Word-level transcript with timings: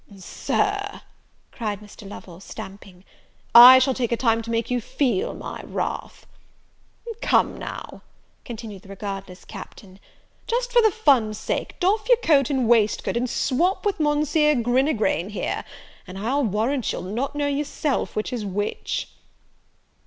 "Sir," 0.17 1.01
cried 1.51 1.79
Mr. 1.79 2.09
Lovel, 2.09 2.39
stamping, 2.39 3.05
"I 3.53 3.77
shall 3.77 3.93
take 3.93 4.11
a 4.11 4.17
time 4.17 4.41
to 4.41 4.49
make 4.49 4.71
you 4.71 4.81
feel 4.81 5.35
my 5.35 5.61
wrath." 5.63 6.25
"Come 7.21 7.55
now," 7.59 8.01
continued 8.43 8.81
the 8.81 8.89
regardless 8.89 9.45
Captain, 9.45 9.99
"just 10.47 10.71
for 10.71 10.81
the 10.81 10.89
fun's 10.89 11.37
sake, 11.37 11.79
doff 11.79 12.09
your 12.09 12.17
coat 12.17 12.49
and 12.49 12.67
waistcoat, 12.67 13.15
and 13.15 13.29
swop 13.29 13.85
with 13.85 13.99
Monseer 13.99 14.55
Grinagain 14.55 15.29
here; 15.29 15.63
and 16.07 16.17
I'll 16.17 16.43
warrant 16.45 16.91
you'll 16.91 17.03
not 17.03 17.35
know 17.35 17.45
yourself 17.47 18.15
which 18.15 18.33
is 18.33 18.43
which." 18.43 19.07